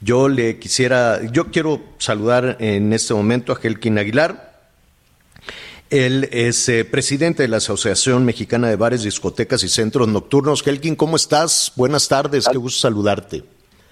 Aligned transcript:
Yo 0.00 0.28
le 0.28 0.58
quisiera, 0.58 1.20
yo 1.30 1.46
quiero 1.46 1.80
saludar 1.98 2.56
en 2.60 2.92
este 2.92 3.12
momento 3.12 3.52
a 3.52 3.58
Helkin 3.62 3.98
Aguilar. 3.98 4.50
Él 5.90 6.28
es 6.30 6.68
eh, 6.68 6.84
presidente 6.84 7.42
de 7.42 7.48
la 7.48 7.58
Asociación 7.58 8.24
Mexicana 8.24 8.68
de 8.68 8.76
Bares, 8.76 9.02
Discotecas 9.02 9.62
y 9.64 9.68
Centros 9.68 10.08
Nocturnos. 10.08 10.66
Helkin, 10.66 10.96
¿cómo 10.96 11.16
estás? 11.16 11.72
Buenas 11.76 12.08
tardes, 12.08 12.48
qué 12.48 12.56
gusto 12.56 12.80
saludarte. 12.80 13.42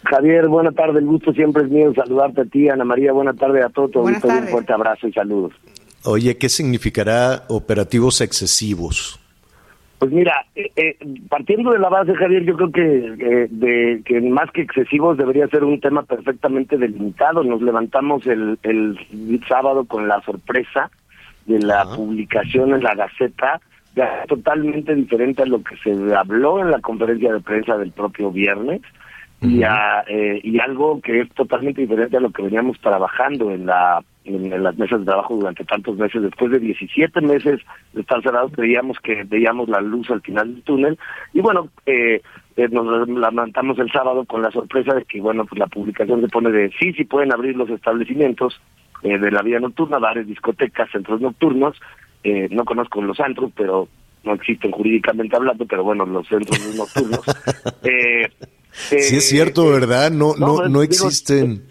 Javier, 0.05 0.49
buena 0.49 0.71
tarde, 0.73 1.01
el 1.01 1.07
gusto 1.07 1.33
siempre 1.33 1.65
es 1.65 1.71
mío 1.71 1.93
saludarte 1.95 2.43
a 2.43 2.45
ti, 2.45 2.69
Ana 2.69 2.85
María, 2.85 3.13
buena 3.13 3.35
tarde 3.35 3.63
a 3.63 3.69
todos, 3.69 3.91
un 3.97 4.15
fuerte 4.15 4.73
abrazo 4.73 5.09
y 5.09 5.13
saludos. 5.13 5.53
Oye, 6.05 6.39
¿qué 6.39 6.49
significará 6.49 7.45
operativos 7.49 8.21
excesivos? 8.21 9.18
Pues 9.99 10.13
mira, 10.13 10.47
eh, 10.55 10.71
eh, 10.77 10.97
partiendo 11.29 11.73
de 11.73 11.81
la 11.81 11.89
base, 11.89 12.15
Javier, 12.15 12.45
yo 12.45 12.57
creo 12.57 12.71
que, 12.71 12.83
eh, 13.19 13.49
de, 13.51 14.03
que 14.05 14.21
más 14.21 14.51
que 14.53 14.63
excesivos 14.63 15.19
debería 15.19 15.49
ser 15.49 15.65
un 15.65 15.81
tema 15.81 16.03
perfectamente 16.03 16.79
delimitado. 16.79 17.43
Nos 17.43 17.61
levantamos 17.63 18.25
el, 18.27 18.59
el 18.63 18.97
sábado 19.49 19.85
con 19.87 20.07
la 20.07 20.21
sorpresa 20.23 20.91
de 21.47 21.59
la 21.61 21.85
publicación 21.85 22.75
en 22.75 22.83
la 22.83 22.95
Gaceta, 22.95 23.61
ya 23.97 24.25
totalmente 24.29 24.95
diferente 24.95 25.43
a 25.43 25.47
lo 25.47 25.65
que 25.65 25.77
se 25.79 26.15
habló 26.15 26.61
en 26.61 26.71
la 26.71 26.81
conferencia 26.81 27.33
de 27.33 27.41
prensa 27.41 27.77
del 27.77 27.91
propio 27.91 28.31
viernes. 28.31 28.83
Y, 29.41 29.63
a, 29.63 30.03
eh, 30.09 30.41
y 30.43 30.59
algo 30.59 31.01
que 31.01 31.21
es 31.21 31.29
totalmente 31.31 31.81
diferente 31.81 32.17
a 32.17 32.21
lo 32.21 32.31
que 32.31 32.43
veníamos 32.43 32.77
trabajando 32.81 33.53
en 33.53 33.67
la 33.67 34.03
en, 34.29 34.63
las 34.63 34.77
mesas 34.79 35.01
de 35.01 35.07
trabajo 35.07 35.37
durante 35.37 35.65
tantos 35.65 35.97
meses. 35.97 36.23
Después 36.23 36.51
de 36.53 36.59
17 36.59 37.21
meses 37.21 37.61
de 37.93 38.01
estar 38.01 38.23
cerrados, 38.23 38.53
creíamos 38.53 38.99
que 39.01 39.25
veíamos 39.25 39.69
la 39.69 39.81
luz 39.81 40.11
al 40.11 40.21
final 40.21 40.55
del 40.55 40.63
túnel. 40.63 40.99
Y 41.33 41.41
bueno, 41.41 41.69
eh, 41.87 42.21
eh, 42.57 42.69
nos 42.71 43.09
levantamos 43.09 43.79
el 43.79 43.91
sábado 43.91 44.25
con 44.25 44.43
la 44.43 44.51
sorpresa 44.51 44.95
de 44.95 45.05
que, 45.05 45.21
bueno, 45.21 45.45
pues 45.45 45.59
la 45.59 45.67
publicación 45.67 46.21
se 46.21 46.29
pone 46.29 46.51
de 46.51 46.71
sí, 46.79 46.93
sí 46.93 47.05
pueden 47.05 47.33
abrir 47.33 47.57
los 47.57 47.71
establecimientos 47.71 48.61
eh, 49.03 49.19
de 49.19 49.31
la 49.31 49.43
vida 49.43 49.61
nocturna, 49.61 49.99
bares, 49.99 50.27
discotecas, 50.27 50.91
centros 50.91 51.21
nocturnos. 51.21 51.77
Eh, 52.25 52.49
no 52.51 52.65
conozco 52.65 53.01
los 53.01 53.21
antros, 53.21 53.53
pero 53.57 53.89
no 54.25 54.35
existen 54.35 54.73
jurídicamente 54.73 55.37
hablando, 55.37 55.65
pero 55.67 55.85
bueno, 55.85 56.05
los 56.05 56.27
centros 56.27 56.75
nocturnos. 56.77 57.23
eh, 57.85 58.29
sí 58.79 59.17
es 59.17 59.29
cierto, 59.29 59.69
eh, 59.69 59.81
¿verdad? 59.81 60.11
No, 60.11 60.35
no, 60.37 60.69
no, 60.69 60.83
existen. 60.83 61.65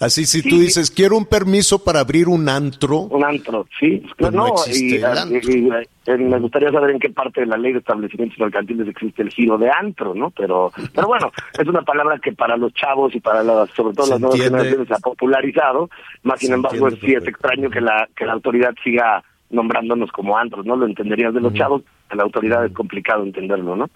Así 0.00 0.24
si 0.24 0.42
tú 0.42 0.58
dices, 0.58 0.90
quiero 0.90 1.16
un 1.16 1.26
permiso 1.26 1.82
para 1.82 2.00
abrir 2.00 2.28
un 2.28 2.48
antro. 2.48 3.00
Un 3.00 3.24
antro, 3.24 3.66
sí. 3.78 4.02
Pues 4.18 4.32
no, 4.32 4.48
existe 4.48 4.96
y, 4.96 5.68
eh, 6.06 6.18
me 6.18 6.38
gustaría 6.38 6.70
saber 6.70 6.90
en 6.90 6.98
qué 6.98 7.10
parte 7.10 7.40
de 7.40 7.46
la 7.46 7.56
ley 7.56 7.72
de 7.72 7.78
establecimientos 7.78 8.38
mercantiles 8.38 8.88
existe 8.88 9.22
el 9.22 9.30
giro 9.30 9.56
de 9.56 9.70
antro, 9.70 10.14
¿no? 10.14 10.30
Pero, 10.30 10.70
pero 10.94 11.06
bueno, 11.06 11.32
es 11.58 11.66
una 11.66 11.82
palabra 11.82 12.18
que 12.18 12.32
para 12.32 12.56
los 12.56 12.74
chavos 12.74 13.14
y 13.14 13.20
para 13.20 13.42
las, 13.42 13.70
sobre 13.70 13.94
todo 13.94 14.08
las 14.08 14.20
nuevas 14.20 14.40
generaciones 14.40 14.88
se 14.88 14.94
ha 14.94 14.98
popularizado. 14.98 15.88
Más 16.22 16.40
sin 16.40 16.52
embargo, 16.52 16.90
sí 16.90 17.14
es 17.14 17.26
extraño 17.26 17.70
que 17.70 17.80
la, 17.80 18.08
que 18.14 18.26
la 18.26 18.34
autoridad 18.34 18.74
siga 18.82 19.22
nombrándonos 19.50 20.10
como 20.12 20.36
antros, 20.36 20.66
¿no? 20.66 20.76
Lo 20.76 20.86
entenderías 20.86 21.32
de 21.32 21.40
los 21.40 21.54
chavos, 21.54 21.82
a 22.10 22.16
la 22.16 22.24
autoridad 22.24 22.66
es 22.66 22.72
complicado 22.72 23.22
entenderlo, 23.22 23.76
¿no? 23.76 23.88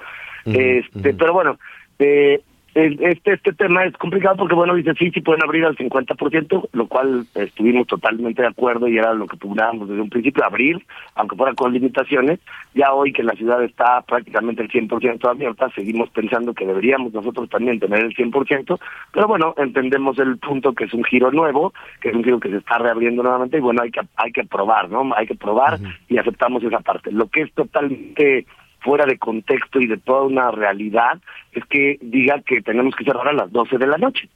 este, 0.47 1.13
pero 1.13 1.35
bueno, 1.35 1.59
eh, 1.99 2.41
este 2.85 3.33
este 3.33 3.53
tema 3.53 3.85
es 3.85 3.97
complicado 3.97 4.37
porque 4.37 4.55
bueno 4.55 4.75
dice 4.75 4.95
sí 4.99 5.11
sí 5.11 5.21
pueden 5.21 5.43
abrir 5.43 5.65
al 5.65 5.77
50% 5.77 6.69
lo 6.73 6.87
cual 6.87 7.27
estuvimos 7.35 7.87
totalmente 7.87 8.43
de 8.43 8.49
acuerdo 8.49 8.89
y 8.89 8.99
era 8.99 9.15
lo 9.15 9.27
que 9.27 9.37
pugnábamos 9.37 9.89
desde 9.89 10.03
un 10.03 10.11
principio 10.11 10.45
abrir 10.45 10.85
aunque 11.15 11.37
fuera 11.37 11.55
con 11.55 11.73
limitaciones. 11.73 12.41
Ya 12.75 12.93
hoy 12.93 13.13
que 13.13 13.23
la 13.23 13.33
ciudad 13.33 13.63
está 13.63 14.03
prácticamente 14.03 14.63
el 14.63 14.71
100% 14.71 15.29
abierta 15.29 15.69
seguimos 15.75 16.11
pensando 16.11 16.55
que 16.55 16.67
deberíamos 16.67 17.13
nosotros 17.13 17.49
también 17.49 17.81
tener 17.81 18.05
el 18.05 18.15
100% 18.15 18.79
pero 19.13 19.27
bueno 19.27 19.55
entendemos 19.57 20.19
el 20.19 20.39
punto 20.39 20.73
que 20.73 20.85
es 20.85 20.95
un 20.95 21.05
giro 21.05 21.31
nuevo 21.31 21.73
que 22.01 22.11
es 22.11 22.15
un 22.15 22.25
giro 22.25 22.41
que 22.41 22.51
se 22.51 22.59
está 22.59 22.79
reabriendo 22.79 23.23
nuevamente 23.23 23.59
y 23.59 23.61
bueno 23.61 23.83
hay 23.83 23.91
que 23.91 24.01
hay 24.17 24.33
que 24.33 24.45
probar 24.45 24.89
no 24.91 25.13
hay 25.15 25.27
que 25.27 25.35
probar 25.35 25.79
y 26.09 26.19
aceptamos 26.19 26.63
esa 26.63 26.81
parte. 26.81 27.13
Lo 27.13 27.29
que 27.29 27.43
es 27.43 27.53
totalmente 27.53 28.47
fuera 28.81 29.07
de 29.07 29.19
contexto 29.19 29.81
y 29.81 29.87
de 29.87 29.97
toda 29.97 30.23
una 30.23 30.51
realidad 30.51 31.19
es 31.53 31.65
que 31.67 31.99
diga 32.01 32.41
que 32.43 32.63
tenemos 32.63 32.95
que 32.95 33.05
cerrar 33.05 33.29
a 33.29 33.33
las 33.33 33.53
12 33.53 33.79
de 33.79 33.87
la 33.87 33.99
noche. 33.99 34.29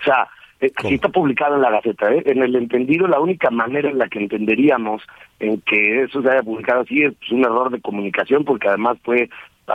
O 0.00 0.04
sea, 0.04 0.28
eh, 0.60 0.70
así 0.76 0.94
está 0.94 1.08
publicado 1.08 1.56
en 1.56 1.62
la 1.62 1.70
Gaceta. 1.70 2.12
¿eh? 2.12 2.22
En 2.26 2.42
el 2.42 2.54
entendido, 2.54 3.06
la 3.06 3.20
única 3.20 3.50
manera 3.50 3.88
en 3.88 3.98
la 3.98 4.08
que 4.08 4.18
entenderíamos 4.18 5.02
en 5.38 5.60
que 5.62 6.02
eso 6.02 6.22
se 6.22 6.30
haya 6.30 6.42
publicado 6.42 6.82
así 6.82 7.02
es 7.02 7.14
un 7.30 7.44
error 7.44 7.70
de 7.70 7.80
comunicación, 7.80 8.44
porque 8.44 8.68
además 8.68 8.98
fue 9.02 9.30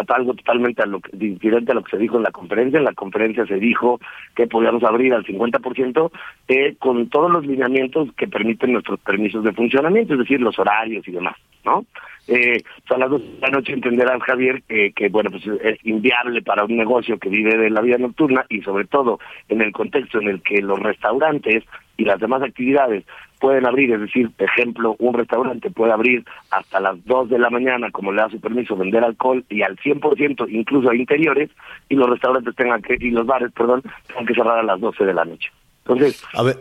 algo 0.09 0.33
totalmente 0.33 0.83
a 0.83 0.85
lo 0.85 0.99
diferente 1.13 1.71
a 1.71 1.75
lo 1.75 1.83
que 1.83 1.91
se 1.91 1.97
dijo 1.97 2.17
en 2.17 2.23
la 2.23 2.31
conferencia. 2.31 2.77
En 2.77 2.85
la 2.85 2.93
conferencia 2.93 3.45
se 3.45 3.55
dijo 3.55 3.99
que 4.35 4.47
podíamos 4.47 4.83
abrir 4.83 5.13
al 5.13 5.23
50% 5.23 6.11
eh, 6.49 6.75
con 6.77 7.09
todos 7.09 7.31
los 7.31 7.45
lineamientos 7.45 8.09
que 8.17 8.27
permiten 8.27 8.73
nuestros 8.73 8.99
permisos 8.99 9.43
de 9.43 9.53
funcionamiento, 9.53 10.13
es 10.13 10.19
decir, 10.19 10.41
los 10.41 10.59
horarios 10.59 11.07
y 11.07 11.11
demás, 11.11 11.37
¿no? 11.63 11.85
Eh, 12.27 12.63
a 12.89 12.97
las 12.97 13.09
dos 13.09 13.21
de 13.21 13.39
la 13.41 13.49
noche 13.49 13.73
entenderás, 13.73 14.21
Javier, 14.23 14.63
que, 14.63 14.91
que 14.93 15.09
bueno, 15.09 15.29
pues 15.29 15.43
es 15.63 15.79
inviable 15.85 16.41
para 16.41 16.65
un 16.65 16.75
negocio 16.75 17.19
que 17.19 17.29
vive 17.29 17.55
de 17.57 17.69
la 17.69 17.81
vida 17.81 17.97
nocturna 17.97 18.45
y 18.49 18.61
sobre 18.61 18.85
todo 18.85 19.19
en 19.47 19.61
el 19.61 19.71
contexto 19.71 20.19
en 20.19 20.29
el 20.29 20.41
que 20.41 20.61
los 20.61 20.79
restaurantes 20.79 21.63
y 21.97 22.05
las 22.05 22.19
demás 22.19 22.41
actividades 22.41 23.03
pueden 23.39 23.65
abrir, 23.65 23.91
es 23.93 24.01
decir, 24.01 24.31
por 24.31 24.47
ejemplo, 24.47 24.95
un 24.99 25.13
restaurante 25.13 25.69
puede 25.69 25.93
abrir 25.93 26.25
hasta 26.49 26.79
las 26.79 27.03
2 27.05 27.29
de 27.29 27.39
la 27.39 27.49
mañana, 27.49 27.91
como 27.91 28.11
le 28.11 28.21
da 28.21 28.29
su 28.29 28.39
permiso, 28.39 28.75
vender 28.75 29.03
alcohol 29.03 29.45
y 29.49 29.61
al 29.61 29.77
100% 29.77 30.47
incluso 30.49 30.89
a 30.89 30.95
interiores, 30.95 31.51
y 31.89 31.95
los 31.95 32.09
restaurantes 32.09 32.55
tengan 32.55 32.81
que, 32.81 32.97
y 32.99 33.11
los 33.11 33.25
bares, 33.25 33.51
perdón, 33.51 33.83
tengan 34.07 34.25
que 34.25 34.33
cerrar 34.33 34.59
a 34.59 34.63
las 34.63 34.79
12 34.79 35.05
de 35.05 35.13
la 35.13 35.25
noche. 35.25 35.49
Entonces, 35.87 36.23
a 36.33 36.41
ver, 36.41 36.57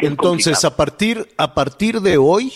entonces 0.00 0.62
a 0.66 0.76
partir 0.76 1.24
a 1.38 1.54
partir 1.54 2.00
de 2.00 2.18
hoy 2.18 2.52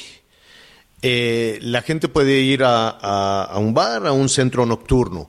eh, 1.02 1.58
la 1.62 1.82
gente 1.82 2.08
puede 2.08 2.40
ir 2.40 2.62
a, 2.64 2.88
a, 2.88 3.58
un 3.58 3.74
bar, 3.74 4.06
a 4.06 4.12
un 4.12 4.28
centro 4.28 4.66
nocturno. 4.66 5.28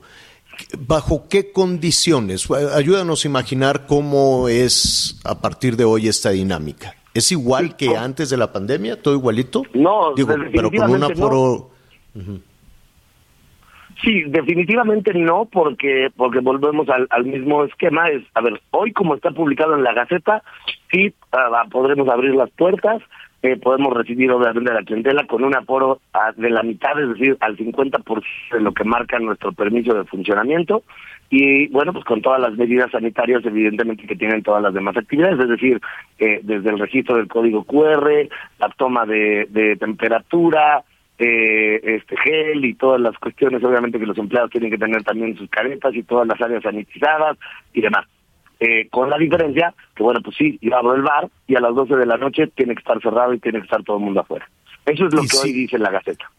¿Bajo 0.78 1.28
qué 1.30 1.52
condiciones? 1.52 2.50
Ayúdanos 2.52 3.26
a 3.26 3.28
imaginar 3.28 3.88
cómo 3.88 4.48
es 4.48 5.20
a 5.24 5.42
partir 5.42 5.76
de 5.76 5.86
hoy 5.86 6.08
esta 6.08 6.32
dinámica. 6.32 6.96
¿Es 7.14 7.32
igual 7.32 7.76
que 7.76 7.98
antes 7.98 8.30
de 8.30 8.38
la 8.38 8.54
pandemia? 8.54 9.02
¿Todo 9.02 9.16
igualito? 9.16 9.64
No, 9.74 10.14
Digo, 10.14 10.34
pero 10.54 10.72
con 10.72 10.92
un 10.92 11.04
aforo... 11.04 11.72
Sí, 14.04 14.24
definitivamente 14.24 15.14
no, 15.14 15.46
porque 15.46 16.10
porque 16.16 16.40
volvemos 16.40 16.90
al, 16.90 17.06
al, 17.12 17.24
mismo 17.24 17.64
esquema. 17.66 18.10
Es, 18.10 18.24
a 18.34 18.42
ver, 18.42 18.60
hoy 18.72 18.94
como 18.94 19.14
está 19.14 19.30
publicado 19.30 19.76
en 19.76 19.84
la 19.84 19.94
Gaceta, 19.94 20.42
sí 20.92 21.14
uh, 21.34 21.70
podremos 21.70 22.10
abrir 22.10 22.34
las 22.34 22.50
puertas, 22.52 23.04
eh, 23.44 23.58
podemos 23.58 23.94
recibir 23.94 24.32
obviamente 24.32 24.74
la 24.74 24.84
clientela 24.84 25.26
con 25.26 25.44
un 25.44 25.56
aforo 25.56 26.00
de 26.36 26.50
la 26.50 26.64
mitad, 26.64 27.00
es 27.02 27.10
decir, 27.10 27.38
al 27.40 27.58
50% 27.58 28.24
de 28.52 28.62
lo 28.62 28.74
que 28.74 28.84
marca 28.84 29.18
nuestro 29.20 29.52
permiso 29.52 29.94
de 29.94 30.06
funcionamiento 30.06 30.84
y 31.30 31.68
bueno, 31.70 31.94
pues 31.94 32.04
con 32.04 32.22
todas 32.22 32.42
las 32.42 32.54
medidas 32.54 32.92
sanitarias 32.92 33.44
evidentemente 33.46 34.06
que 34.06 34.18
tienen 34.18 34.44
todas 34.44 34.62
las 34.62 34.74
demás 34.74 34.98
actividades, 34.98 35.40
es 35.40 35.50
decir, 35.50 35.82
eh, 36.20 36.42
desde 36.44 36.70
el 36.70 36.78
registro 36.78 37.16
del 37.16 37.30
código 37.30 37.64
QR, 37.64 38.28
la 38.60 38.70
toma 38.78 39.06
de, 39.06 39.48
de 39.50 39.78
temperatura, 39.78 40.84
eh, 41.18 41.80
este 41.84 42.18
gel 42.18 42.66
y 42.66 42.74
todas 42.74 43.00
las 43.00 43.18
cuestiones 43.18 43.64
obviamente 43.64 44.00
que 44.00 44.08
los 44.08 44.18
empleados 44.18 44.50
tienen 44.52 44.72
que 44.72 44.78
tener 44.78 45.04
también 45.04 45.38
sus 45.38 45.50
caretas 45.50 45.96
y 45.96 46.04
todas 46.04 46.28
las 46.28 46.42
áreas 46.42 46.64
sanitizadas 46.64 47.38
y 47.74 47.82
demás. 47.82 48.06
Eh, 48.64 48.88
con 48.92 49.10
la 49.10 49.18
diferencia 49.18 49.74
que, 49.96 50.04
bueno, 50.04 50.22
pues 50.24 50.38
sí, 50.38 50.60
yo 50.62 50.78
abro 50.78 50.94
el 50.94 51.02
bar 51.02 51.28
y 51.48 51.56
a 51.56 51.60
las 51.60 51.74
12 51.74 51.96
de 51.96 52.06
la 52.06 52.18
noche 52.18 52.46
tiene 52.46 52.76
que 52.76 52.82
estar 52.82 53.02
cerrado 53.02 53.34
y 53.34 53.40
tiene 53.40 53.58
que 53.58 53.64
estar 53.64 53.84
todo 53.84 53.98
el 53.98 54.04
mundo 54.04 54.20
afuera. 54.20 54.48
Eso 54.86 55.08
es 55.08 55.14
lo 55.16 55.24
que 55.24 55.38
hoy 55.38 55.52
dice 55.52 55.80
la 55.80 55.90
Gaceta. 55.90 56.30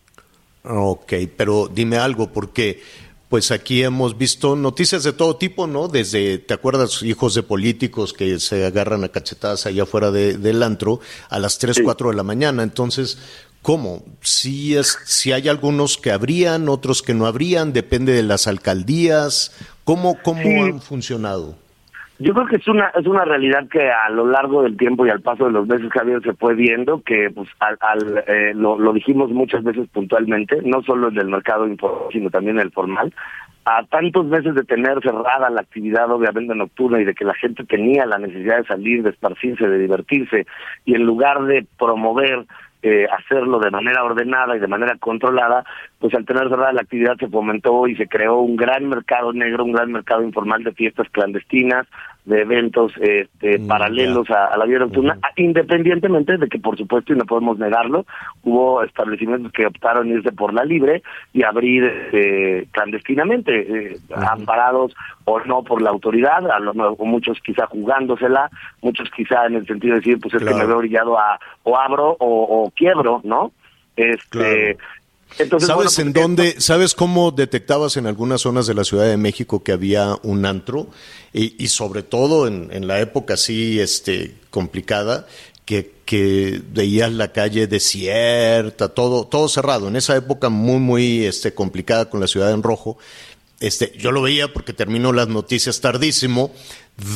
Ok, 0.62 1.14
pero 1.36 1.66
dime 1.66 1.96
algo, 1.96 2.32
porque 2.32 2.80
pues 3.28 3.50
aquí 3.50 3.82
hemos 3.82 4.16
visto 4.16 4.54
noticias 4.54 5.02
de 5.02 5.12
todo 5.12 5.34
tipo, 5.34 5.66
¿no? 5.66 5.88
Desde, 5.88 6.38
¿te 6.38 6.54
acuerdas? 6.54 7.02
Hijos 7.02 7.34
de 7.34 7.42
políticos 7.42 8.12
que 8.12 8.38
se 8.38 8.66
agarran 8.66 9.02
a 9.02 9.08
cachetadas 9.08 9.66
allá 9.66 9.82
afuera 9.82 10.12
de, 10.12 10.38
del 10.38 10.62
antro 10.62 11.00
a 11.28 11.40
las 11.40 11.58
3, 11.58 11.80
4 11.82 12.10
de 12.10 12.16
la 12.16 12.22
mañana. 12.22 12.62
Entonces, 12.62 13.18
¿cómo? 13.62 14.04
Si, 14.20 14.76
es, 14.76 14.96
si 15.06 15.32
hay 15.32 15.48
algunos 15.48 15.98
que 15.98 16.12
habrían, 16.12 16.68
otros 16.68 17.02
que 17.02 17.14
no 17.14 17.26
habrían, 17.26 17.72
depende 17.72 18.12
de 18.12 18.22
las 18.22 18.46
alcaldías. 18.46 19.52
¿Cómo, 19.82 20.18
cómo 20.22 20.62
han 20.62 20.80
funcionado? 20.80 21.56
Yo 22.22 22.34
creo 22.34 22.46
que 22.46 22.56
es 22.56 22.68
una 22.68 22.92
es 22.94 23.04
una 23.04 23.24
realidad 23.24 23.66
que 23.68 23.90
a 23.90 24.08
lo 24.08 24.24
largo 24.24 24.62
del 24.62 24.76
tiempo 24.76 25.04
y 25.04 25.10
al 25.10 25.22
paso 25.22 25.46
de 25.46 25.50
los 25.50 25.66
meses, 25.66 25.90
Javier, 25.90 26.22
se 26.22 26.34
fue 26.34 26.54
viendo 26.54 27.02
que 27.02 27.30
pues 27.34 27.48
al, 27.58 28.22
eh, 28.28 28.52
lo, 28.54 28.78
lo, 28.78 28.92
dijimos 28.92 29.30
muchas 29.30 29.64
veces 29.64 29.88
puntualmente, 29.92 30.60
no 30.62 30.82
solo 30.82 31.08
en 31.08 31.18
el 31.18 31.26
mercado 31.26 31.66
informal, 31.66 32.08
sino 32.12 32.30
también 32.30 32.58
en 32.58 32.62
el 32.62 32.70
formal, 32.70 33.12
a 33.64 33.84
tantos 33.86 34.26
meses 34.26 34.54
de 34.54 34.62
tener 34.62 35.00
cerrada 35.02 35.50
la 35.50 35.62
actividad 35.62 36.12
obviamente 36.12 36.54
nocturna 36.54 37.00
y 37.00 37.04
de 37.04 37.14
que 37.14 37.24
la 37.24 37.34
gente 37.34 37.64
tenía 37.64 38.06
la 38.06 38.18
necesidad 38.18 38.58
de 38.58 38.66
salir, 38.66 39.02
de 39.02 39.10
esparcirse, 39.10 39.66
de 39.66 39.78
divertirse, 39.78 40.46
y 40.84 40.94
en 40.94 41.02
lugar 41.02 41.42
de 41.42 41.66
promover 41.76 42.46
eh, 42.84 43.06
hacerlo 43.16 43.60
de 43.60 43.70
manera 43.70 44.02
ordenada 44.02 44.56
y 44.56 44.60
de 44.60 44.66
manera 44.66 44.96
controlada, 44.98 45.64
pues 46.02 46.14
al 46.14 46.26
tener 46.26 46.48
cerrada 46.48 46.72
la 46.72 46.80
actividad 46.80 47.16
se 47.16 47.28
fomentó 47.28 47.86
y 47.86 47.94
se 47.94 48.08
creó 48.08 48.40
un 48.40 48.56
gran 48.56 48.88
mercado 48.88 49.32
negro, 49.32 49.64
un 49.64 49.70
gran 49.70 49.92
mercado 49.92 50.24
informal 50.24 50.64
de 50.64 50.72
fiestas 50.72 51.08
clandestinas, 51.12 51.86
de 52.24 52.40
eventos 52.40 52.92
este, 53.00 53.60
mm, 53.60 53.68
paralelos 53.68 54.28
a, 54.28 54.56
la 54.56 54.64
vida 54.64 54.80
nocturna, 54.80 55.16
independientemente 55.36 56.38
de 56.38 56.48
que, 56.48 56.58
por 56.58 56.76
supuesto, 56.76 57.12
y 57.12 57.16
no 57.16 57.24
podemos 57.24 57.56
negarlo, 57.56 58.04
hubo 58.42 58.82
establecimientos 58.82 59.52
que 59.52 59.64
optaron 59.64 60.08
irse 60.08 60.32
por 60.32 60.52
la 60.52 60.64
libre 60.64 61.04
y 61.32 61.44
abrir 61.44 61.84
eh, 62.12 62.66
clandestinamente, 62.72 63.92
eh, 63.92 63.96
amparados 64.16 64.96
o 65.24 65.38
no 65.38 65.62
por 65.62 65.82
la 65.82 65.90
autoridad, 65.90 66.50
a 66.50 66.58
lo 66.58 66.74
muchos 66.98 67.38
quizá 67.44 67.66
jugándosela, 67.66 68.50
muchos 68.80 69.08
quizá 69.10 69.46
en 69.46 69.54
el 69.54 69.66
sentido 69.68 69.94
de 69.94 70.00
decir, 70.00 70.18
pues 70.20 70.34
es 70.34 70.42
que 70.42 70.52
me 70.52 70.66
veo 70.66 70.78
brillado 70.78 71.16
a 71.16 71.38
o 71.62 71.78
abro 71.78 72.16
o, 72.18 72.72
quiebro, 72.74 73.20
¿no? 73.22 73.52
Este, 73.94 74.76
¿Sabes 75.36 75.98
en 75.98 76.12
pues, 76.12 76.22
dónde, 76.22 76.60
sabes 76.60 76.94
cómo 76.94 77.30
detectabas 77.30 77.96
en 77.96 78.06
algunas 78.06 78.42
zonas 78.42 78.66
de 78.66 78.74
la 78.74 78.84
Ciudad 78.84 79.06
de 79.06 79.16
México 79.16 79.62
que 79.62 79.72
había 79.72 80.16
un 80.22 80.44
antro? 80.44 80.88
Y, 81.32 81.68
sobre 81.68 82.02
todo 82.02 82.46
en, 82.46 82.86
la 82.86 83.00
época 83.00 83.34
así 83.34 83.80
este, 83.80 84.34
complicada, 84.50 85.26
que, 85.64 85.94
que 86.04 86.60
veías 86.72 87.10
la 87.12 87.32
calle 87.32 87.66
desierta, 87.66 88.90
todo, 88.90 89.26
todo 89.26 89.48
cerrado. 89.48 89.88
En 89.88 89.96
esa 89.96 90.14
época 90.16 90.50
muy, 90.50 90.78
muy 90.78 91.24
este, 91.24 91.54
complicada 91.54 92.10
con 92.10 92.20
la 92.20 92.26
ciudad 92.26 92.52
en 92.52 92.62
rojo, 92.62 92.98
este, 93.62 93.92
yo 93.96 94.10
lo 94.10 94.22
veía 94.22 94.52
porque 94.52 94.72
terminó 94.72 95.12
las 95.12 95.28
noticias 95.28 95.80
tardísimo, 95.80 96.50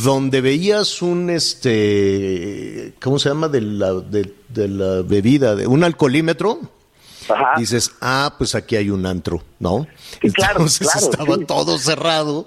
donde 0.04 0.40
veías 0.40 1.02
un, 1.02 1.28
este, 1.28 2.94
¿cómo 3.02 3.18
se 3.18 3.28
llama? 3.28 3.48
De 3.48 3.60
la, 3.60 3.92
de, 3.94 4.68
la 4.68 5.02
bebida, 5.02 5.56
de 5.56 5.66
un 5.66 5.82
alcoholímetro 5.82 6.60
dices, 7.56 7.92
ah, 8.00 8.34
pues 8.38 8.54
aquí 8.54 8.76
hay 8.76 8.90
un 8.90 9.06
antro, 9.06 9.42
¿no? 9.58 9.86
Entonces 10.22 10.88
estaba 10.94 11.36
todo 11.46 11.78
cerrado, 11.78 12.46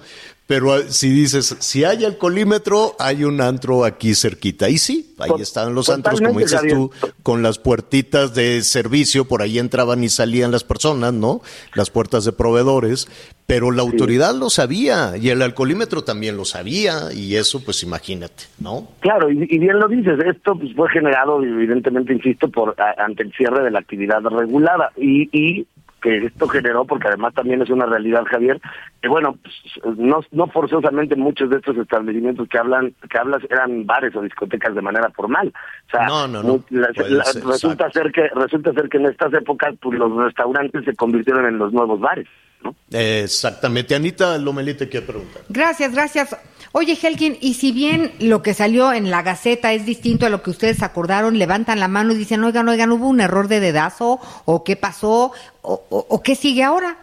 pero 0.50 0.74
ah, 0.74 0.80
si 0.88 1.10
dices, 1.10 1.56
si 1.60 1.84
hay 1.84 2.06
alcoholímetro, 2.06 2.96
hay 2.98 3.24
un 3.24 3.40
antro 3.40 3.86
aquí 3.86 4.16
cerquita. 4.16 4.68
Y 4.68 4.80
sí, 4.80 5.13
ahí 5.19 5.40
estaban 5.40 5.75
los 5.75 5.92
antros, 5.92 6.19
como 6.19 6.40
dices 6.40 6.62
tú, 6.68 6.90
con 7.22 7.44
las 7.44 7.60
puertitas 7.60 8.34
de 8.34 8.63
servicio, 8.63 9.25
por 9.25 9.44
ahí 9.44 9.60
entraban 9.60 10.04
y 10.04 10.10
salían 10.10 10.51
las 10.51 10.63
personas, 10.63 11.13
¿no? 11.13 11.42
Las 11.75 11.92
puertas 11.92 12.25
de 12.25 12.31
proveedores, 12.31 13.07
pero 13.46 13.69
la 13.69 13.84
autoridad 13.84 14.34
lo 14.34 14.50
sabía 14.50 15.18
y 15.18 15.30
el 15.30 15.44
alcoholímetro 15.44 16.04
también 16.04 16.36
lo 16.36 16.46
sabía 16.46 17.13
y 17.13 17.36
eso, 17.36 17.63
pues 17.63 17.84
imagínate, 17.84 18.45
¿no? 18.60 18.88
Claro, 19.02 19.30
y, 19.30 19.36
bien 19.36 19.78
lo 19.78 19.88
dices, 19.88 20.18
esto 20.25 20.57
pues, 20.57 20.74
fue 20.74 20.90
generado, 20.90 21.44
evidentemente, 21.44 22.12
insisto, 22.12 22.50
por 22.50 22.75
ante 22.98 23.22
el 23.22 23.31
cierre 23.34 23.63
de 23.63 23.69
la 23.69 23.80
actividad 23.80 24.24
regulada 24.24 24.92
y, 24.98 25.30
y 25.31 25.68
que 26.01 26.25
esto 26.25 26.48
generó, 26.48 26.86
porque 26.86 27.07
además 27.07 27.34
también 27.34 27.62
es 27.62 27.69
una 27.69 27.86
realidad, 27.86 28.24
Javier, 28.25 28.60
que 29.01 29.07
bueno, 29.07 29.38
pues, 29.42 29.98
no, 29.98 30.22
no 30.31 30.48
forzosamente 30.48 31.16
muchos 31.16 31.50
de 31.50 31.57
estos 31.57 31.78
establecimientos 31.78 32.48
que 32.50 32.57
hablan 32.57 32.94
que 33.10 33.18
hablas 33.18 33.42
eran 33.50 33.86
bares 33.86 34.16
o 34.16 34.22
discotecas 34.22 34.75
de 34.75 34.81
manera 34.81 35.10
formal. 35.12 35.54
O 35.88 35.92
sea, 35.92 36.07
no, 36.07 36.28
no, 36.28 36.44
no. 36.44 36.63
resulta 36.69 37.90
ser 37.92 38.12
que 38.12 38.28
resulta 38.30 38.74
ser 38.74 38.90
que 38.90 38.98
en 38.98 39.06
estas 39.07 39.34
épocas 39.34 39.75
pues, 39.81 39.98
los 39.98 40.16
restaurantes 40.16 40.86
se 40.86 40.96
convirtieron 40.96 41.46
en 41.46 41.57
los 41.57 41.74
nuevos 41.74 42.00
bares. 42.00 42.28
¿no? 42.63 42.75
Exactamente. 42.92 43.95
Anita 43.95 44.38
Lomelite 44.38 44.90
quiere 44.90 45.06
preguntar. 45.06 45.44
Gracias, 45.50 45.94
gracias. 45.94 46.36
Oye, 46.71 46.94
Helkin, 46.94 47.36
y 47.42 47.56
si 47.56 47.71
bien 47.71 48.12
lo 48.19 48.44
que 48.44 48.54
salió 48.54 48.94
en 48.94 49.10
la 49.10 49.24
Gaceta 49.24 49.74
es 49.74 49.88
distinto 49.88 50.27
a 50.27 50.30
lo 50.30 50.44
que 50.44 50.51
ustedes 50.51 50.83
acordaron, 50.83 51.39
levantan 51.39 51.80
la 51.80 51.88
mano 51.88 52.13
y 52.13 52.18
dicen, 52.18 52.44
oigan, 52.44 52.69
oigan, 52.69 52.92
¿hubo 52.92 53.07
un 53.07 53.21
error 53.21 53.48
de 53.48 53.60
dedazo? 53.60 54.19
¿O 54.45 54.63
qué 54.63 54.75
pasó? 54.75 55.31
¿O, 55.63 56.21
qué 56.24 56.36
sigue 56.36 56.63
ahora? 56.63 56.95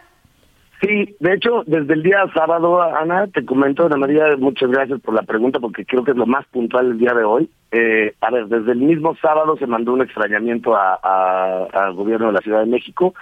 Sí, 0.81 1.17
de 1.19 1.35
hecho, 1.35 1.65
desde 1.67 1.95
el 1.95 2.03
día 2.05 2.19
sábado, 2.33 2.81
Ana, 2.81 3.27
te 3.27 3.45
comento, 3.45 3.87
Ana 3.87 3.97
María, 3.97 4.37
muchas 4.39 4.71
gracias 4.71 5.01
por 5.01 5.15
la 5.15 5.23
pregunta, 5.23 5.59
porque 5.59 5.85
creo 5.85 6.05
que 6.05 6.13
es 6.13 6.17
lo 6.17 6.27
más 6.27 6.47
puntual 6.47 6.93
el 6.93 6.99
día 6.99 7.15
de 7.15 7.25
hoy. 7.25 7.51
Eh, 7.73 8.15
a 8.21 8.31
ver, 8.31 8.47
desde 8.47 8.71
el 8.71 8.79
mismo 8.79 9.17
sábado 9.17 9.57
se 9.57 9.67
mandó 9.67 9.95
un 9.95 10.03
extrañamiento 10.03 10.77
al 10.77 11.95
gobierno 11.95 12.29
de 12.29 12.35
la 12.35 12.41
Ciudad 12.41 12.61
de 12.61 12.67
México 12.67 13.15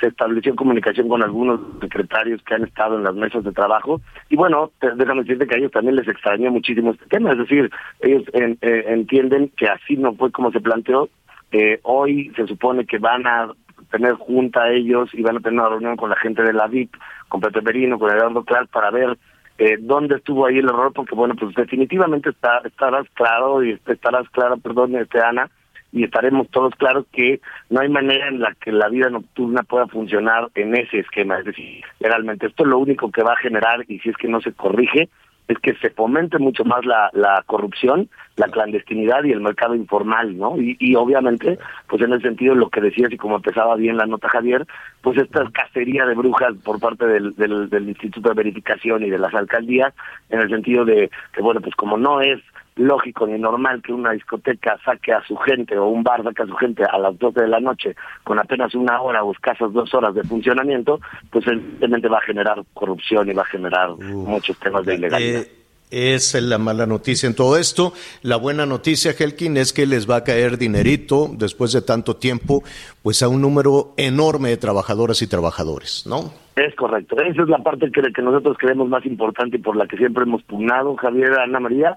se 0.00 0.08
estableció 0.08 0.56
comunicación 0.56 1.08
con 1.08 1.22
algunos 1.22 1.60
secretarios 1.80 2.42
que 2.42 2.54
han 2.54 2.64
estado 2.64 2.96
en 2.96 3.04
las 3.04 3.14
mesas 3.14 3.44
de 3.44 3.52
trabajo. 3.52 4.00
Y 4.28 4.36
bueno, 4.36 4.72
déjame 4.80 5.22
decirte 5.22 5.46
que 5.46 5.54
a 5.54 5.58
ellos 5.58 5.72
también 5.72 5.96
les 5.96 6.08
extrañó 6.08 6.50
muchísimo 6.50 6.92
este 6.92 7.06
tema, 7.06 7.32
es 7.32 7.38
decir, 7.38 7.70
ellos 8.00 8.24
eh, 8.32 8.84
entienden 8.88 9.50
que 9.56 9.68
así 9.68 9.96
no 9.96 10.14
fue 10.14 10.32
como 10.32 10.50
se 10.50 10.60
planteó, 10.60 11.08
eh, 11.52 11.80
hoy 11.82 12.32
se 12.36 12.46
supone 12.46 12.86
que 12.86 12.98
van 12.98 13.26
a 13.26 13.52
tener 13.90 14.14
junta 14.14 14.70
ellos 14.70 15.10
y 15.12 15.22
van 15.22 15.36
a 15.36 15.40
tener 15.40 15.60
una 15.60 15.68
reunión 15.68 15.96
con 15.96 16.10
la 16.10 16.16
gente 16.16 16.42
de 16.42 16.52
la 16.52 16.66
VIP, 16.66 16.94
con 17.28 17.40
Pepe 17.40 17.62
Perino, 17.62 17.98
con 17.98 18.10
Eduardo 18.10 18.44
Clark 18.44 18.68
para 18.70 18.90
ver 18.90 19.18
eh, 19.58 19.76
dónde 19.78 20.16
estuvo 20.16 20.46
ahí 20.46 20.58
el 20.58 20.68
error, 20.68 20.92
porque 20.92 21.14
bueno, 21.14 21.34
pues 21.34 21.54
definitivamente 21.54 22.30
está, 22.30 22.58
estarás 22.64 23.06
claro 23.14 23.62
y 23.62 23.78
estarás 23.86 24.28
clara, 24.30 24.56
perdón, 24.56 24.96
este 24.96 25.20
Ana, 25.20 25.50
y 25.92 26.04
estaremos 26.04 26.48
todos 26.50 26.74
claros 26.76 27.06
que 27.12 27.40
no 27.68 27.80
hay 27.80 27.88
manera 27.88 28.28
en 28.28 28.40
la 28.40 28.54
que 28.54 28.72
la 28.72 28.88
vida 28.88 29.10
nocturna 29.10 29.62
pueda 29.62 29.86
funcionar 29.86 30.48
en 30.54 30.76
ese 30.76 31.00
esquema. 31.00 31.38
Es 31.38 31.46
decir, 31.46 31.84
realmente 32.00 32.46
esto 32.46 32.64
es 32.64 32.68
lo 32.68 32.78
único 32.78 33.10
que 33.10 33.22
va 33.22 33.32
a 33.32 33.36
generar, 33.36 33.84
y 33.88 33.98
si 34.00 34.10
es 34.10 34.16
que 34.16 34.28
no 34.28 34.40
se 34.40 34.52
corrige, 34.52 35.08
es 35.48 35.58
que 35.58 35.74
se 35.74 35.90
fomente 35.90 36.38
mucho 36.38 36.64
más 36.64 36.86
la, 36.86 37.10
la 37.12 37.42
corrupción, 37.44 38.08
la 38.36 38.46
clandestinidad 38.46 39.24
y 39.24 39.32
el 39.32 39.40
mercado 39.40 39.74
informal, 39.74 40.38
¿no? 40.38 40.56
Y, 40.56 40.76
y 40.78 40.94
obviamente, 40.94 41.58
pues 41.88 42.02
en 42.02 42.12
el 42.12 42.22
sentido 42.22 42.54
de 42.54 42.60
lo 42.60 42.70
que 42.70 42.80
decías 42.80 43.10
y 43.12 43.16
como 43.16 43.36
empezaba 43.36 43.74
bien 43.74 43.96
la 43.96 44.06
nota 44.06 44.28
Javier, 44.28 44.64
pues 45.02 45.18
esta 45.18 45.42
cacería 45.50 46.06
de 46.06 46.14
brujas 46.14 46.54
por 46.64 46.78
parte 46.78 47.04
del, 47.04 47.34
del, 47.34 47.68
del 47.68 47.88
Instituto 47.88 48.28
de 48.28 48.36
Verificación 48.36 49.02
y 49.02 49.10
de 49.10 49.18
las 49.18 49.34
alcaldías, 49.34 49.92
en 50.28 50.38
el 50.38 50.50
sentido 50.50 50.84
de 50.84 51.10
que, 51.32 51.42
bueno, 51.42 51.60
pues 51.60 51.74
como 51.74 51.96
no 51.98 52.20
es 52.20 52.40
lógico 52.76 53.26
ni 53.26 53.38
normal 53.38 53.82
que 53.82 53.92
una 53.92 54.12
discoteca 54.12 54.78
saque 54.84 55.12
a 55.12 55.22
su 55.26 55.36
gente 55.36 55.76
o 55.76 55.86
un 55.86 56.02
bar 56.02 56.22
saque 56.22 56.42
a 56.42 56.46
su 56.46 56.54
gente 56.54 56.84
a 56.84 56.98
las 56.98 57.18
12 57.18 57.42
de 57.42 57.48
la 57.48 57.60
noche 57.60 57.94
con 58.24 58.38
apenas 58.38 58.74
una 58.74 59.00
hora 59.00 59.22
o 59.22 59.32
escasas 59.32 59.72
dos 59.72 59.92
horas 59.94 60.14
de 60.14 60.22
funcionamiento, 60.24 61.00
pues 61.30 61.46
evidentemente 61.46 62.08
va 62.08 62.18
a 62.18 62.22
generar 62.22 62.62
corrupción 62.74 63.28
y 63.28 63.34
va 63.34 63.42
a 63.42 63.46
generar 63.46 63.90
muchos 63.90 64.58
temas 64.58 64.84
de 64.86 64.94
ilegalidad. 64.94 65.42
Eh, 65.42 65.60
es 65.90 66.40
la 66.40 66.58
mala 66.58 66.86
noticia 66.86 67.26
en 67.26 67.34
todo 67.34 67.56
esto. 67.56 67.92
La 68.22 68.36
buena 68.36 68.64
noticia, 68.64 69.12
Helkin, 69.18 69.56
es 69.56 69.72
que 69.72 69.86
les 69.86 70.08
va 70.08 70.16
a 70.16 70.24
caer 70.24 70.56
dinerito 70.56 71.28
después 71.32 71.72
de 71.72 71.82
tanto 71.82 72.16
tiempo, 72.16 72.62
pues 73.02 73.22
a 73.22 73.28
un 73.28 73.42
número 73.42 73.92
enorme 73.96 74.50
de 74.50 74.56
trabajadoras 74.56 75.20
y 75.22 75.26
trabajadores, 75.26 76.04
¿no? 76.06 76.32
Es 76.54 76.74
correcto. 76.76 77.20
Esa 77.20 77.42
es 77.42 77.48
la 77.48 77.58
parte 77.58 77.90
que, 77.90 78.02
que 78.12 78.22
nosotros 78.22 78.56
creemos 78.58 78.88
más 78.88 79.04
importante 79.04 79.56
y 79.56 79.60
por 79.60 79.76
la 79.76 79.86
que 79.86 79.96
siempre 79.96 80.22
hemos 80.22 80.42
pugnado, 80.42 80.94
Javier, 80.96 81.32
Ana 81.40 81.58
María, 81.58 81.96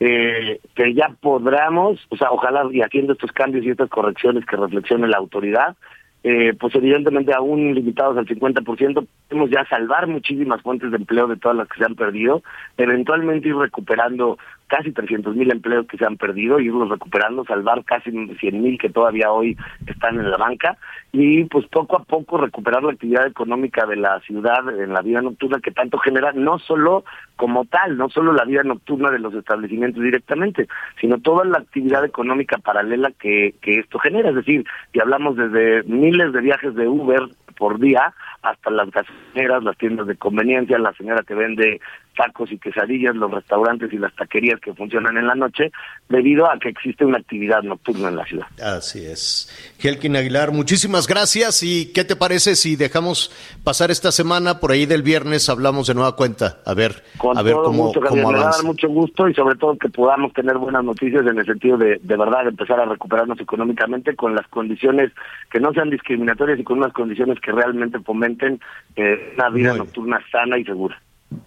eh, 0.00 0.60
que 0.74 0.94
ya 0.94 1.14
podamos, 1.20 2.00
o 2.08 2.16
sea, 2.16 2.30
ojalá 2.30 2.66
y 2.72 2.80
haciendo 2.80 3.12
estos 3.12 3.32
cambios 3.32 3.64
y 3.64 3.70
estas 3.70 3.90
correcciones 3.90 4.46
que 4.46 4.56
reflexione 4.56 5.06
la 5.06 5.18
autoridad, 5.18 5.76
eh, 6.22 6.54
pues 6.58 6.74
evidentemente 6.74 7.34
aún 7.34 7.74
limitados 7.74 8.16
al 8.16 8.26
50%, 8.26 9.06
podemos 9.28 9.50
ya 9.50 9.64
salvar 9.66 10.06
muchísimas 10.06 10.62
fuentes 10.62 10.90
de 10.90 10.96
empleo 10.96 11.26
de 11.26 11.36
todas 11.36 11.56
las 11.56 11.68
que 11.68 11.78
se 11.78 11.84
han 11.84 11.94
perdido, 11.94 12.42
eventualmente 12.76 13.48
ir 13.48 13.56
recuperando 13.56 14.38
casi 14.70 14.92
300 14.92 15.34
mil 15.34 15.50
empleos 15.50 15.86
que 15.88 15.98
se 15.98 16.06
han 16.06 16.16
perdido, 16.16 16.60
irlos 16.60 16.88
recuperando, 16.88 17.44
salvar 17.44 17.84
casi 17.84 18.12
100 18.12 18.62
mil 18.62 18.78
que 18.78 18.88
todavía 18.88 19.32
hoy 19.32 19.56
están 19.86 20.20
en 20.20 20.30
la 20.30 20.36
banca 20.36 20.78
y 21.12 21.44
pues 21.44 21.66
poco 21.66 21.96
a 21.96 22.04
poco 22.04 22.38
recuperar 22.38 22.84
la 22.84 22.92
actividad 22.92 23.26
económica 23.26 23.84
de 23.84 23.96
la 23.96 24.20
ciudad 24.20 24.60
en 24.80 24.92
la 24.92 25.02
vida 25.02 25.20
nocturna 25.20 25.58
que 25.60 25.72
tanto 25.72 25.98
genera, 25.98 26.32
no 26.32 26.60
solo 26.60 27.04
como 27.34 27.64
tal, 27.64 27.98
no 27.98 28.08
solo 28.08 28.32
la 28.32 28.44
vida 28.44 28.62
nocturna 28.62 29.10
de 29.10 29.18
los 29.18 29.34
establecimientos 29.34 30.02
directamente, 30.02 30.68
sino 31.00 31.18
toda 31.18 31.44
la 31.44 31.58
actividad 31.58 32.04
económica 32.04 32.58
paralela 32.58 33.10
que, 33.18 33.56
que 33.60 33.80
esto 33.80 33.98
genera, 33.98 34.30
es 34.30 34.36
decir, 34.36 34.64
y 34.92 35.00
hablamos 35.00 35.36
desde 35.36 35.82
miles 35.82 36.32
de 36.32 36.40
viajes 36.42 36.76
de 36.76 36.86
Uber 36.86 37.22
por 37.58 37.80
día 37.80 38.14
hasta 38.42 38.70
las 38.70 38.90
gasolineras, 38.90 39.62
las 39.62 39.76
tiendas 39.76 40.06
de 40.06 40.16
conveniencia, 40.16 40.78
la 40.78 40.94
señora 40.94 41.22
que 41.22 41.34
vende 41.34 41.80
tacos 42.20 42.52
y 42.52 42.58
quesadillas, 42.58 43.16
los 43.16 43.30
restaurantes 43.30 43.90
y 43.94 43.96
las 43.96 44.14
taquerías 44.14 44.60
que 44.60 44.74
funcionan 44.74 45.16
en 45.16 45.26
la 45.26 45.34
noche, 45.34 45.72
debido 46.10 46.50
a 46.50 46.58
que 46.58 46.68
existe 46.68 47.06
una 47.06 47.16
actividad 47.16 47.62
nocturna 47.62 48.08
en 48.08 48.16
la 48.16 48.26
ciudad. 48.26 48.46
Así 48.62 49.06
es. 49.06 49.48
Helkin 49.82 50.16
Aguilar, 50.16 50.52
muchísimas 50.52 51.06
gracias. 51.06 51.62
¿Y 51.62 51.92
qué 51.94 52.04
te 52.04 52.16
parece 52.16 52.56
si 52.56 52.76
dejamos 52.76 53.32
pasar 53.64 53.90
esta 53.90 54.12
semana? 54.12 54.60
Por 54.60 54.72
ahí 54.72 54.84
del 54.84 55.02
viernes 55.02 55.48
hablamos 55.48 55.86
de 55.86 55.94
nueva 55.94 56.14
cuenta. 56.14 56.58
A 56.66 56.74
ver, 56.74 57.02
a 57.34 57.42
ver 57.42 57.54
cómo, 57.54 57.84
gusto, 57.84 58.00
Me 58.14 58.22
da 58.22 58.62
mucho 58.64 58.88
gusto 58.88 59.26
y 59.26 59.34
sobre 59.34 59.56
todo 59.56 59.78
que 59.78 59.88
podamos 59.88 60.34
tener 60.34 60.58
buenas 60.58 60.84
noticias 60.84 61.26
en 61.26 61.38
el 61.38 61.46
sentido 61.46 61.78
de, 61.78 62.00
de 62.02 62.16
verdad, 62.18 62.46
empezar 62.46 62.80
a 62.80 62.84
recuperarnos 62.84 63.40
económicamente 63.40 64.14
con 64.14 64.34
las 64.34 64.46
condiciones 64.48 65.10
que 65.50 65.58
no 65.58 65.72
sean 65.72 65.88
discriminatorias 65.88 66.60
y 66.60 66.64
con 66.64 66.78
unas 66.78 66.92
condiciones 66.92 67.40
que 67.40 67.52
realmente 67.52 67.98
fomenten 68.00 68.60
eh, 68.96 69.32
una 69.36 69.48
vida 69.48 69.74
nocturna 69.74 70.20
sana 70.30 70.58
y 70.58 70.64
segura. 70.64 71.00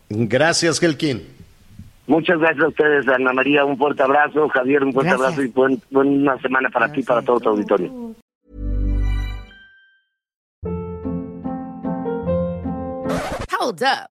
Gracias, 0.09 0.81
Helkin. 0.81 1.21
Muchas 2.05 2.37
gracias 2.37 2.63
a 2.63 2.67
ustedes, 2.67 3.07
Ana 3.07 3.33
María. 3.33 3.65
Un 3.65 3.77
fuerte 3.77 4.03
abrazo. 4.03 4.49
Javier, 4.49 4.83
un 4.83 4.93
fuerte 4.93 5.11
abrazo 5.11 5.41
y 5.41 5.47
buen, 5.47 5.81
buena 5.89 6.37
semana 6.39 6.69
para 6.69 6.91
ti 6.91 6.99
y 6.99 7.03
para 7.03 7.21
todo 7.21 7.39
tu 7.39 7.49
auditorio. 7.49 8.13
Hold 13.59 13.81
up. 13.83 14.12